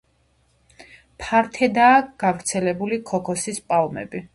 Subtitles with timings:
[1.25, 4.29] ფართედაა გავრცელებული ქოქოსის პალმები.